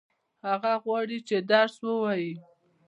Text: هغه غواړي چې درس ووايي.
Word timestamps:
هغه 0.47 0.73
غواړي 0.83 1.17
چې 1.27 1.37
درس 1.51 1.75
ووايي. 1.85 2.33